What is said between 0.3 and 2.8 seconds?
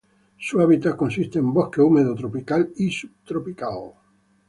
Su hábitat consiste de bosque húmedo tropical